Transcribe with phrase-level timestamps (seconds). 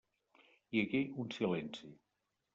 [0.77, 1.93] Hi hagué un silenci.